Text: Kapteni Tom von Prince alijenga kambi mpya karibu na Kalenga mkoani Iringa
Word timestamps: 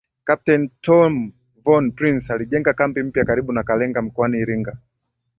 Kapteni 0.27 0.71
Tom 0.85 1.31
von 1.65 1.91
Prince 1.93 2.33
alijenga 2.33 2.73
kambi 2.73 3.03
mpya 3.03 3.25
karibu 3.25 3.51
na 3.51 3.63
Kalenga 3.63 4.01
mkoani 4.01 4.37
Iringa 4.37 4.77